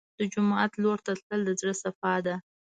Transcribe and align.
د 0.17 0.19
جومات 0.33 0.71
لور 0.83 0.97
ته 1.05 1.11
تلل 1.25 1.41
د 1.45 1.49
زړه 1.59 1.73
صفا 1.83 2.13
ده. 2.25 2.35